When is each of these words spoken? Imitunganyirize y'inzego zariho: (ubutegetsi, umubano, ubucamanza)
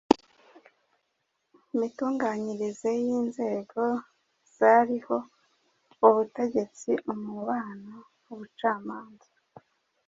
Imitunganyirize 1.73 2.89
y'inzego 3.03 3.83
zariho: 4.57 5.17
(ubutegetsi, 6.07 6.89
umubano, 7.13 7.95
ubucamanza) 8.31 9.31